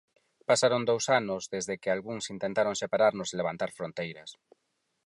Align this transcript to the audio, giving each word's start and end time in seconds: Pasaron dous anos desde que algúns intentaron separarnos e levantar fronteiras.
Pasaron 0.49 0.87
dous 0.91 1.05
anos 1.19 1.43
desde 1.53 1.79
que 1.81 1.89
algúns 1.95 2.25
intentaron 2.35 2.75
separarnos 2.81 3.29
e 3.29 3.35
levantar 3.41 3.71
fronteiras. 3.77 4.29